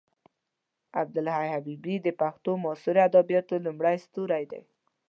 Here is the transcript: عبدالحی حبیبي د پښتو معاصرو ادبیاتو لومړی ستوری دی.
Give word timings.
عبدالحی 1.01 1.47
حبیبي 1.55 1.95
د 2.01 2.07
پښتو 2.21 2.51
معاصرو 2.63 2.99
ادبیاتو 3.07 3.55
لومړی 3.65 3.95
ستوری 4.05 4.43
دی. 4.51 4.61